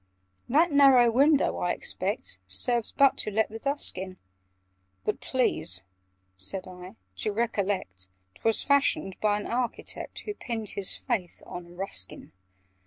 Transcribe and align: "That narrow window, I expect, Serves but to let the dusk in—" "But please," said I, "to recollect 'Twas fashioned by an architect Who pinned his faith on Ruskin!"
"That 0.49 0.71
narrow 0.71 1.11
window, 1.11 1.59
I 1.59 1.73
expect, 1.73 2.39
Serves 2.47 2.91
but 2.91 3.17
to 3.17 3.29
let 3.29 3.49
the 3.49 3.59
dusk 3.59 3.99
in—" 3.99 4.17
"But 5.05 5.19
please," 5.21 5.83
said 6.37 6.67
I, 6.67 6.95
"to 7.17 7.31
recollect 7.31 8.07
'Twas 8.33 8.63
fashioned 8.63 9.19
by 9.19 9.39
an 9.39 9.45
architect 9.45 10.21
Who 10.21 10.33
pinned 10.33 10.69
his 10.69 10.95
faith 10.95 11.43
on 11.45 11.75
Ruskin!" 11.75 12.31